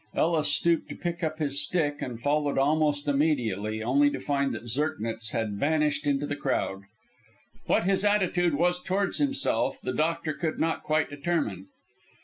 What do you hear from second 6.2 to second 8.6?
the crowd. What his attitude